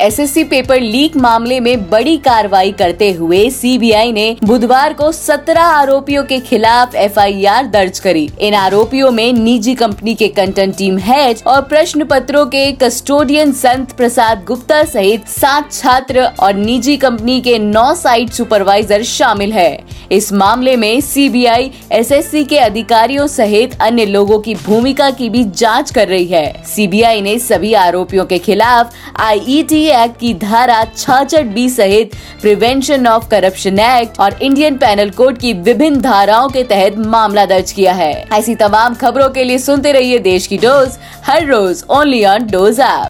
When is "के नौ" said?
17.40-17.94